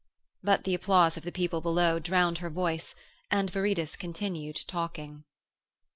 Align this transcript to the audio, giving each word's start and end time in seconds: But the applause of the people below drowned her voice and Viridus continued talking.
But 0.43 0.63
the 0.63 0.73
applause 0.73 1.15
of 1.15 1.21
the 1.21 1.31
people 1.31 1.61
below 1.61 1.99
drowned 1.99 2.39
her 2.39 2.49
voice 2.49 2.95
and 3.29 3.51
Viridus 3.51 3.95
continued 3.95 4.59
talking. 4.65 5.25